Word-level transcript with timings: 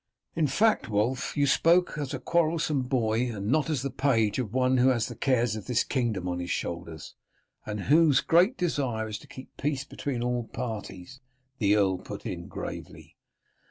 "In 0.35 0.47
fact, 0.47 0.89
Wulf, 0.89 1.37
you 1.37 1.45
spoke 1.45 1.95
as 1.95 2.11
a 2.11 2.17
quarrelsome 2.19 2.81
boy 2.81 3.31
and 3.31 3.49
not 3.49 3.69
as 3.69 3.83
the 3.83 3.91
page 3.91 4.39
of 4.39 4.51
one 4.51 4.77
who 4.77 4.87
has 4.87 5.05
the 5.07 5.15
cares 5.15 5.55
of 5.55 5.67
this 5.67 5.83
kingdom 5.83 6.27
on 6.27 6.39
his 6.39 6.49
shoulders, 6.49 7.13
and 7.67 7.81
whose 7.81 8.19
great 8.19 8.57
desire 8.57 9.07
is 9.07 9.19
to 9.19 9.27
keep 9.27 9.55
peace 9.57 9.83
between 9.83 10.23
all 10.23 10.45
parties," 10.45 11.19
the 11.59 11.75
earl 11.75 11.99
put 11.99 12.25
in 12.25 12.47
gravely. 12.47 13.15